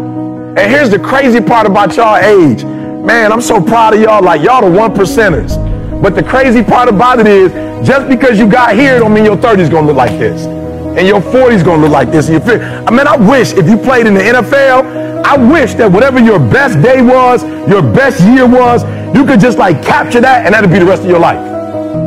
[0.58, 2.64] And here's the crazy part about y'all age.
[3.04, 4.24] Man, I'm so proud of y'all.
[4.24, 5.58] Like y'all the one percenters.
[6.02, 7.52] But the crazy part about it is
[7.88, 10.46] just because you got here don't mean your 30's gonna look like this.
[10.46, 12.30] And your 40's gonna look like this.
[12.30, 15.92] And your I mean, I wish if you played in the NFL, I wish that
[15.92, 18.84] whatever your best day was, your best year was,
[19.16, 21.40] you could just like capture that and that'd be the rest of your life.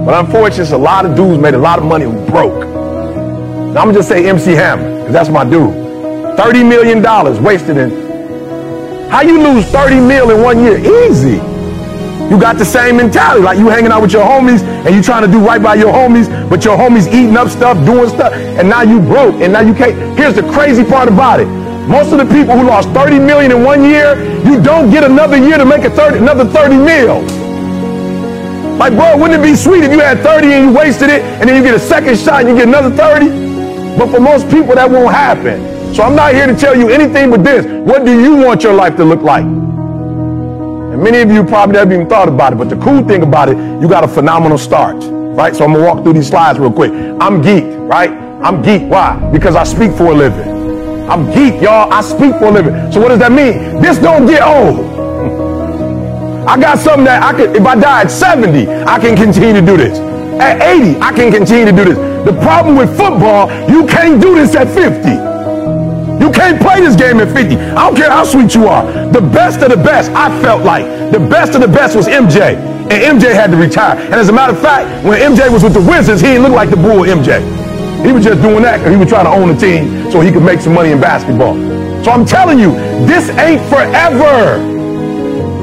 [0.07, 2.69] But unfortunately, a lot of dudes made a lot of money who broke.
[2.69, 5.75] Now I'm gonna just say MC Hammer, because that's my dude.
[6.39, 7.03] $30 million
[7.43, 8.04] wasted in.
[9.15, 10.77] How you lose 30 mil in one year?
[11.07, 11.37] Easy.
[12.29, 15.25] You got the same mentality, like you hanging out with your homies and you trying
[15.25, 18.69] to do right by your homies, but your homies eating up stuff, doing stuff, and
[18.69, 20.19] now you broke, and now you can't.
[20.19, 21.47] Here's the crazy part about it.
[21.87, 25.37] Most of the people who lost 30 million in one year, you don't get another
[25.37, 27.23] year to make a 30, another 30 mil.
[28.79, 31.49] Like, bro, wouldn't it be sweet if you had 30 and you wasted it, and
[31.49, 33.97] then you get a second shot and you get another 30?
[33.97, 35.74] But for most people, that won't happen.
[35.95, 37.65] So I'm not here to tell you anything but this.
[37.65, 39.45] What do you want your life to look like?
[39.45, 43.49] And many of you probably never even thought about it, but the cool thing about
[43.49, 45.55] it, you got a phenomenal start, right?
[45.55, 46.91] So I'm gonna walk through these slides real quick.
[47.21, 48.11] I'm geek, right?
[48.11, 48.91] I'm geek.
[48.91, 49.31] Why?
[49.31, 51.09] Because I speak for a living.
[51.09, 51.93] I'm geek, y'all.
[51.93, 52.91] I speak for a living.
[52.91, 53.81] So what does that mean?
[53.81, 54.81] This don't get old.
[56.49, 59.65] I got something that I could, if I die at 70, I can continue to
[59.65, 59.97] do this.
[60.41, 61.99] At 80, I can continue to do this.
[62.27, 65.34] The problem with football, you can't do this at 50.
[66.35, 67.57] Can't play this game at 50.
[67.57, 68.85] I don't care how sweet you are.
[69.11, 72.57] The best of the best, I felt like, the best of the best was MJ.
[72.91, 73.97] And MJ had to retire.
[73.97, 76.53] And as a matter of fact, when MJ was with the Wizards, he didn't look
[76.53, 77.41] like the bull MJ.
[78.05, 80.31] He was just doing that because he was trying to own a team so he
[80.31, 81.55] could make some money in basketball.
[82.05, 82.73] So I'm telling you,
[83.07, 84.61] this ain't forever.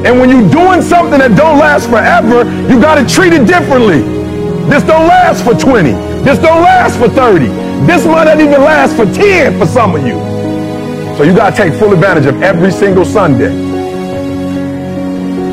[0.07, 4.01] And when you're doing something that don't last forever, you got to treat it differently.
[4.71, 5.91] This don't last for 20.
[6.23, 7.45] This don't last for 30.
[7.85, 10.30] This might not even last for 10 for some of you.
[11.21, 13.53] So you got to take full advantage of every single Sunday.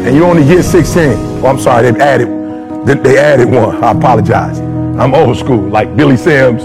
[0.07, 1.13] And you only get 16.
[1.45, 3.85] Oh, I'm sorry, they added, they added one.
[3.85, 4.61] I apologize.
[4.61, 6.63] I'm old school, like Billy Sims,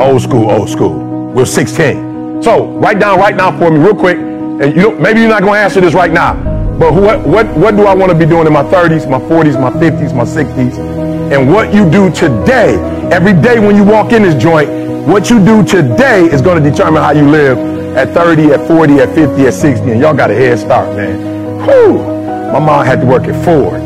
[0.00, 1.30] Old school, old school.
[1.30, 2.42] We're 16.
[2.42, 4.16] So write down right now for me real quick.
[4.16, 6.34] And you maybe you're not going to answer this right now.
[6.76, 9.60] But what, what, what do I want to be doing in my 30s, my 40s,
[9.60, 11.32] my 50s, my 60s?
[11.32, 12.74] And what you do today,
[13.12, 14.68] every day when you walk in this joint,
[15.06, 18.94] what you do today is going to determine how you live at 30, at 40,
[18.94, 19.90] at 50, at 60.
[19.90, 21.16] And y'all got a head start, man.
[21.64, 21.98] Whew.
[22.52, 23.80] My mom had to work at Ford.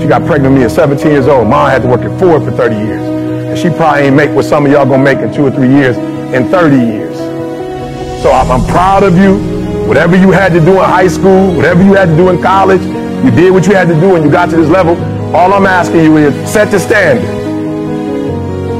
[0.00, 1.46] She got pregnant with me at 17 years old.
[1.46, 3.02] Mom had to work at Ford for 30 years.
[3.02, 5.68] And she probably ain't make what some of y'all gonna make in two or three
[5.68, 5.96] years
[6.34, 7.16] in 30 years.
[8.22, 9.38] So I'm, I'm proud of you.
[9.86, 12.82] Whatever you had to do in high school, whatever you had to do in college,
[13.24, 14.96] you did what you had to do and you got to this level.
[15.34, 17.28] All I'm asking you is set the standard.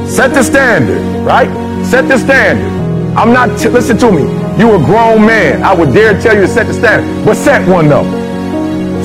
[0.09, 1.49] Set the standard, right?
[1.85, 2.71] Set the standard.
[3.17, 4.40] I'm not, listen to me.
[4.59, 5.63] You a grown man.
[5.63, 7.25] I would dare tell you to set the standard.
[7.25, 8.03] But set one though.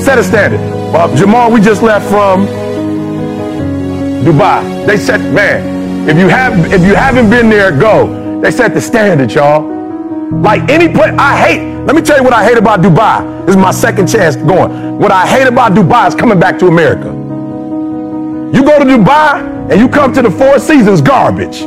[0.03, 0.61] Set a standard.
[0.93, 2.47] Well, Jamal, we just left from
[4.25, 4.87] Dubai.
[4.87, 8.41] They said, man, if you have if you haven't been there, go.
[8.41, 9.63] They set the standard, y'all.
[10.31, 11.85] Like any place, I hate.
[11.85, 13.47] Let me tell you what I hate about Dubai.
[13.47, 14.99] This is my second chance going.
[14.99, 17.09] What I hate about Dubai is coming back to America.
[18.53, 21.63] You go to Dubai and you come to the Four Seasons garbage.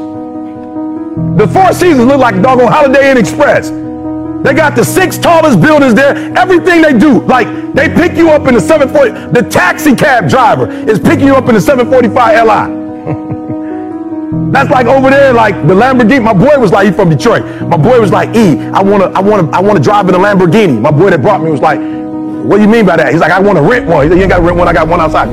[1.40, 3.70] The Four Seasons look like a doggone Holiday Inn Express.
[3.70, 6.14] They got the six tallest buildings there.
[6.38, 9.32] Everything they do, like they pick you up in the 740.
[9.32, 12.52] The taxi cab driver is picking you up in the 745 Li.
[14.60, 16.22] That's like over there, like the Lamborghini.
[16.22, 17.46] My boy was like, he from Detroit.
[17.62, 20.78] My boy was like, E, I wanna, I wanna, I wanna drive in a Lamborghini.
[20.82, 23.14] My boy that brought me was like, what do you mean by that?
[23.14, 24.04] He's like, I want to rent one.
[24.04, 24.68] He said, you ain't got to rent one.
[24.68, 25.30] I got one outside.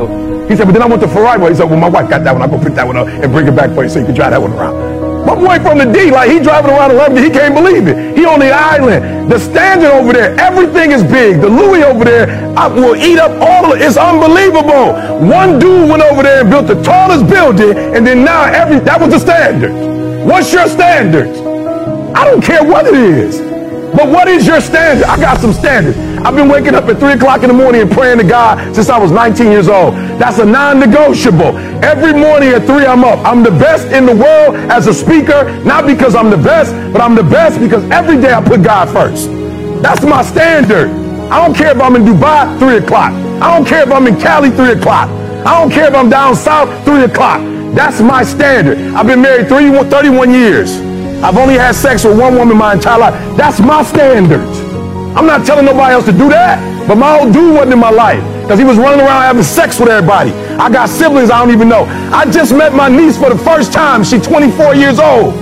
[0.49, 1.51] He said, but then I want the Ferrari one.
[1.51, 2.43] He said, well, my wife got that one.
[2.43, 4.15] I'll go pick that one up and bring it back for you so you can
[4.15, 4.96] drive that one around.
[5.27, 8.17] My boy from the D, like he driving around the Lamborghini, he can't believe it.
[8.17, 9.31] He on the island.
[9.31, 11.41] The standard over there, everything is big.
[11.41, 13.83] The Louis over there I will eat up all of it.
[13.83, 14.95] It's unbelievable.
[15.29, 19.01] One dude went over there and built the tallest building, and then now every that
[19.01, 19.73] was the standard.
[20.25, 21.29] What's your standard?
[22.17, 23.46] I don't care what it is.
[23.97, 25.07] But what is your standard?
[25.07, 25.97] I got some standards.
[26.25, 28.91] I've been waking up at 3 o'clock in the morning and praying to God since
[28.91, 29.95] I was 19 years old.
[30.21, 31.57] That's a non-negotiable.
[31.83, 33.19] Every morning at 3 I'm up.
[33.25, 37.01] I'm the best in the world as a speaker, not because I'm the best, but
[37.01, 39.31] I'm the best because every day I put God first.
[39.83, 40.91] That's my standard.
[41.31, 43.13] I don't care if I'm in Dubai, 3 o'clock.
[43.41, 45.09] I don't care if I'm in Cali, 3 o'clock.
[45.47, 47.41] I don't care if I'm down south, 3 o'clock.
[47.75, 48.79] That's my standard.
[48.95, 50.77] I've been married 31, 31 years.
[51.23, 53.37] I've only had sex with one woman my entire life.
[53.37, 54.47] That's my standard.
[55.17, 57.91] I'm not telling nobody else to do that, but my old dude wasn't in my
[57.91, 60.31] life because he was running around having sex with everybody.
[60.61, 61.85] I got siblings I don't even know.
[62.13, 64.05] I just met my niece for the first time.
[64.05, 65.35] She's 24 years old.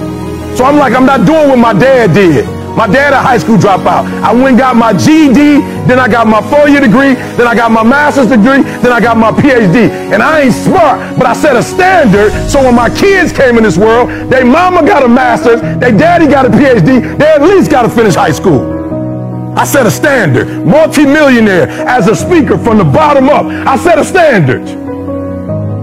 [0.57, 2.47] So I'm like, I'm not doing what my dad did.
[2.77, 4.11] My dad a high school dropout.
[4.23, 7.85] I went got my GED, then I got my four-year degree, then I got my
[7.85, 9.89] master's degree, then I got my PhD.
[10.13, 13.63] And I ain't smart, but I set a standard so when my kids came in
[13.63, 17.71] this world, their mama got a master's, their daddy got a PhD, they at least
[17.71, 18.83] got to finish high school.
[19.57, 20.67] I set a standard.
[20.67, 23.47] Multi-millionaire as a speaker from the bottom up.
[23.47, 24.69] I set a standard.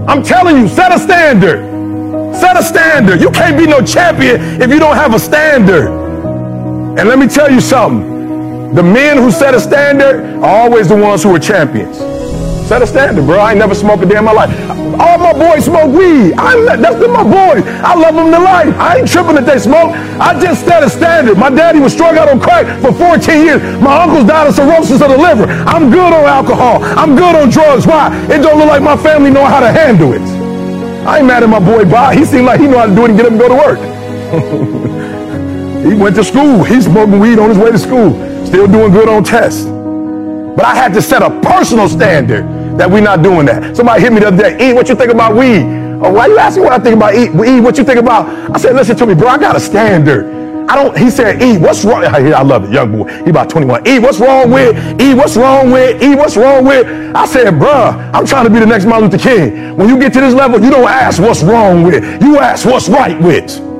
[0.06, 2.36] I'm telling you, set a standard.
[2.36, 3.22] Set a standard.
[3.22, 6.01] You can't be no champion if you don't have a standard.
[6.98, 8.74] And let me tell you something.
[8.74, 11.96] The men who set a standard are always the ones who are champions.
[12.68, 13.38] Set a standard, bro.
[13.38, 14.52] I ain't never smoked a day in my life.
[15.00, 16.34] All my boys smoke weed.
[16.36, 17.64] I that's my boys.
[17.80, 18.76] I love them to life.
[18.76, 19.96] I ain't tripping that they smoke.
[20.20, 21.38] I just set a standard.
[21.38, 23.62] My daddy was strung out on crack for 14 years.
[23.80, 25.44] My uncles died of cirrhosis of the liver.
[25.64, 26.84] I'm good on alcohol.
[26.84, 27.86] I'm good on drugs.
[27.86, 28.12] Why?
[28.26, 30.20] It don't look like my family know how to handle it.
[31.08, 32.14] I ain't mad at my boy Bob.
[32.14, 33.54] He seemed like he know how to do it and get up and go to
[33.56, 35.12] work.
[35.82, 36.62] He went to school.
[36.62, 38.12] He's smoking weed on his way to school.
[38.46, 39.64] Still doing good on tests.
[39.64, 42.44] But I had to set a personal standard
[42.78, 43.76] that we're not doing that.
[43.76, 44.70] Somebody hit me the other day.
[44.70, 45.62] E, what you think about weed?
[46.04, 47.24] Oh, why you asking what I think about E?
[47.24, 48.28] E, what you think about?
[48.54, 49.28] I said, listen to me, bro.
[49.28, 50.26] I got a standard.
[50.68, 50.96] I don't.
[50.96, 52.04] He said, E, what's wrong?
[52.04, 53.12] I love it, young boy.
[53.24, 53.86] He about 21.
[53.86, 55.00] E, what's wrong with?
[55.00, 56.02] E, what's wrong with?
[56.02, 56.86] E, what's wrong with?
[57.14, 59.76] I said, bruh, I'm trying to be the next Martin Luther King.
[59.76, 62.22] When you get to this level, you don't ask what's wrong with.
[62.22, 63.71] You ask what's right with.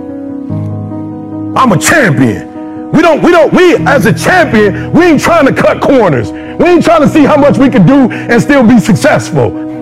[1.55, 2.91] I'm a champion.
[2.93, 6.31] We don't, we don't, we as a champion, we ain't trying to cut corners.
[6.31, 9.73] We ain't trying to see how much we can do and still be successful.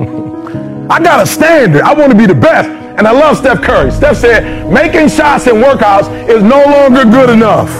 [0.90, 1.82] I got a standard.
[1.82, 2.68] I want to be the best.
[2.68, 3.90] And I love Steph Curry.
[3.92, 7.70] Steph said, making shots in workouts is no longer good enough.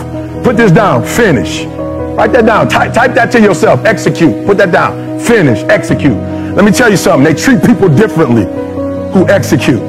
[0.45, 1.05] Put this down.
[1.05, 1.65] Finish.
[1.65, 2.69] Write that down.
[2.69, 3.85] Type, type that to yourself.
[3.85, 4.47] Execute.
[4.47, 5.19] Put that down.
[5.19, 5.63] Finish.
[5.65, 6.17] Execute.
[6.55, 7.25] Let me tell you something.
[7.25, 8.45] They treat people differently
[9.13, 9.83] who execute.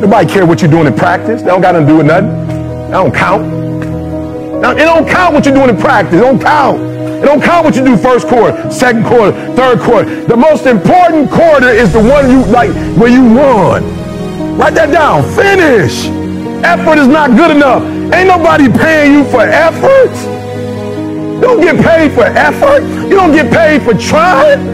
[0.00, 1.42] Nobody care what you're doing in practice.
[1.42, 2.49] They don't got to do with nothing.
[2.90, 3.46] That don't count.
[4.60, 6.14] Now, it don't count what you're doing in practice.
[6.14, 6.80] It don't count.
[6.82, 10.24] It don't count what you do first quarter, second quarter, third quarter.
[10.24, 13.84] The most important quarter is the one you like where you won.
[14.58, 15.22] Write that down.
[15.36, 16.06] Finish.
[16.64, 17.84] Effort is not good enough.
[18.12, 20.10] Ain't nobody paying you for effort.
[21.34, 22.82] You don't get paid for effort.
[23.04, 24.66] You don't get paid for trying.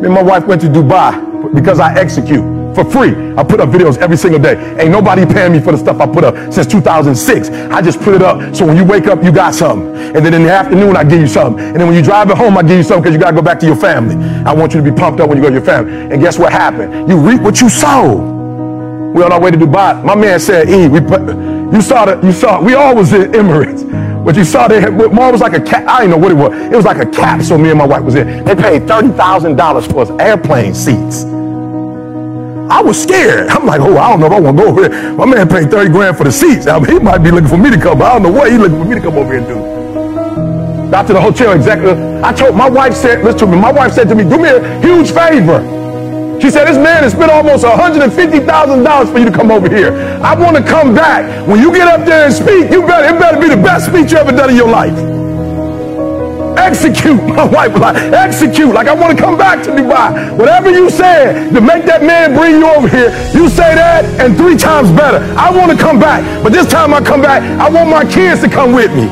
[0.00, 3.10] Me and my wife went to Dubai because I execute for free.
[3.36, 4.54] I put up videos every single day.
[4.78, 7.50] Ain't nobody paying me for the stuff I put up since 2006.
[7.50, 9.88] I just put it up so when you wake up, you got something.
[10.14, 11.64] And then in the afternoon, I give you something.
[11.64, 13.36] And then when you drive it home, I give you something because you got to
[13.36, 14.16] go back to your family.
[14.44, 15.92] I want you to be pumped up when you go to your family.
[16.12, 17.08] And guess what happened?
[17.08, 18.16] You reap what you sow.
[19.14, 20.04] We're on our way to Dubai.
[20.04, 21.20] My man said, E, we put,
[21.74, 23.86] you saw the, you saw, we all was in Emirates.
[24.18, 26.34] But you saw they had, mom was like a cat, I didn't know what it
[26.34, 26.52] was.
[26.52, 28.44] It was like a capsule me and my wife was in.
[28.44, 31.24] They paid $30,000 for us airplane seats.
[32.70, 33.48] I was scared.
[33.48, 35.14] I'm like, oh, I don't know if I want to go over there.
[35.14, 36.66] My man paid 30 grand for the seats.
[36.66, 38.02] I mean, he might be looking for me to come.
[38.02, 40.90] I don't know what he's looking for me to come over here and do.
[40.90, 41.98] Got to the hotel executive.
[42.22, 43.60] I told my wife said, listen to me.
[43.60, 45.60] My wife said to me, do me a huge favor.
[46.40, 49.92] She said, this man has spent almost $150,000 for you to come over here.
[50.22, 51.48] I want to come back.
[51.48, 54.12] When you get up there and speak, you better, it better be the best speech
[54.12, 55.17] you ever done in your life.
[56.58, 57.22] Execute.
[57.22, 58.74] My wife like, execute.
[58.74, 60.36] Like I want to come back to Dubai.
[60.36, 64.36] Whatever you said to make that man bring you over here, you say that and
[64.36, 65.18] three times better.
[65.38, 66.20] I want to come back.
[66.42, 69.06] But this time I come back, I want my kids to come with me.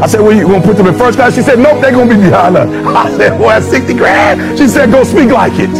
[0.00, 1.34] I said, well, you going to put them in first class?
[1.34, 2.68] She said, nope, they're going to be behind us.
[2.86, 4.58] I said, well, that's 60 grand.
[4.58, 5.70] She said, go speak like it.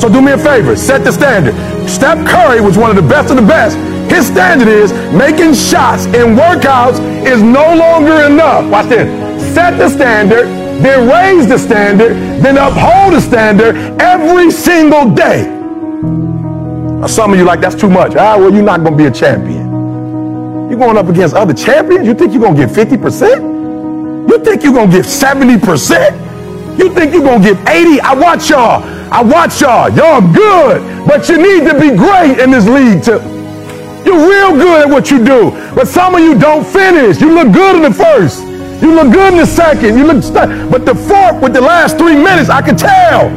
[0.00, 1.54] So do me a favor, set the standard.
[1.88, 3.76] Steph Curry was one of the best of the best.
[4.10, 8.70] His standard is making shots in workouts is no longer enough.
[8.70, 9.29] Watch this.
[9.54, 10.46] Set the standard,
[10.80, 15.42] then raise the standard, then uphold the standard every single day.
[17.00, 18.14] Now, some of you like, that's too much.
[18.14, 19.68] Ah, well, you're not going to be a champion.
[20.70, 22.06] You're going up against other champions?
[22.06, 24.30] You think you're going to get 50%?
[24.30, 26.78] You think you're going to get 70%?
[26.78, 28.00] You think you're going to get 80?
[28.02, 28.84] I watch y'all.
[29.12, 29.90] I watch y'all.
[29.90, 33.18] Y'all good, but you need to be great in this league too.
[34.04, 37.20] You're real good at what you do, but some of you don't finish.
[37.20, 38.49] You look good in the first.
[38.82, 39.98] You look good in the second.
[39.98, 40.22] You look,
[40.70, 43.28] but the fourth with the last three minutes, I can tell.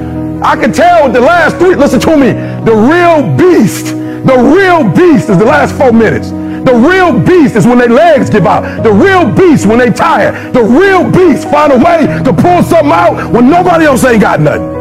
[0.43, 1.75] I can tell with the last three.
[1.75, 2.31] Listen to me.
[2.63, 6.29] The real beast, the real beast is the last four minutes.
[6.29, 8.83] The real beast is when their legs give out.
[8.83, 10.53] The real beast when they tired.
[10.53, 14.39] The real beast find a way to pull something out when nobody else ain't got
[14.39, 14.72] nothing.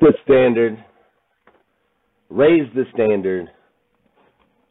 [0.00, 0.84] Set the standard,
[2.30, 3.48] raise the standard,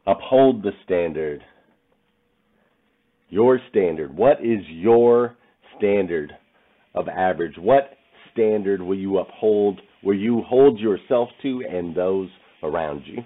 [0.06, 1.42] uphold the standard.
[3.30, 4.16] Your standard.
[4.16, 5.36] What is your
[5.76, 6.32] standard
[6.94, 7.54] of average?
[7.58, 7.90] What
[8.32, 12.28] standard will you uphold, will you hold yourself to and those
[12.62, 13.18] around you?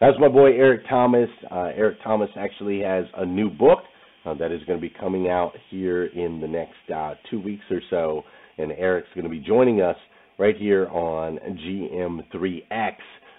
[0.00, 1.30] That's my boy Eric Thomas.
[1.50, 3.78] Uh, Eric Thomas actually has a new book
[4.26, 7.64] uh, that is going to be coming out here in the next uh, two weeks
[7.70, 8.22] or so,
[8.58, 9.96] and Eric's going to be joining us
[10.38, 12.96] right here on GM3X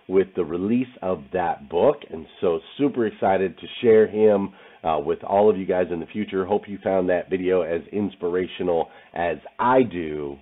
[0.08, 1.98] with the release of that book.
[2.12, 6.06] And so, super excited to share him uh, with all of you guys in the
[6.06, 6.46] future.
[6.46, 10.38] Hope you found that video as inspirational as I do.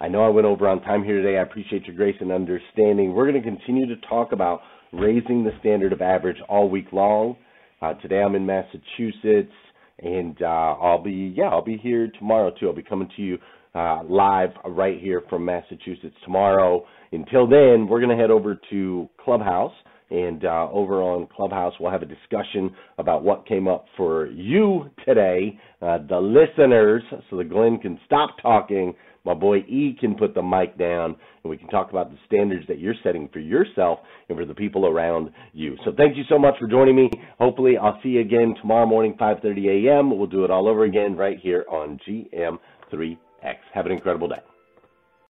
[0.00, 1.38] I know I went over on time here today.
[1.38, 3.14] I appreciate your grace and understanding.
[3.14, 4.60] We're going to continue to talk about
[4.92, 7.36] raising the standard of average all week long.
[7.80, 9.52] Uh, today I'm in Massachusetts,
[10.00, 12.68] and uh, I'll be yeah I'll be here tomorrow too.
[12.68, 13.38] I'll be coming to you
[13.74, 16.84] uh, live right here from Massachusetts tomorrow.
[17.12, 19.72] Until then, we're going to head over to Clubhouse.
[20.10, 24.90] And uh, over on Clubhouse, we'll have a discussion about what came up for you
[25.06, 28.92] today, uh, the listeners, so that Glenn can stop talking.
[29.24, 32.66] My boy E can put the mic down, and we can talk about the standards
[32.68, 35.76] that you're setting for yourself and for the people around you.
[35.86, 37.10] So thank you so much for joining me.
[37.38, 40.10] Hopefully, I'll see you again tomorrow morning, 5:30 a.m.
[40.18, 43.60] We'll do it all over again right here on GM3 X.
[43.74, 44.40] Have an incredible day.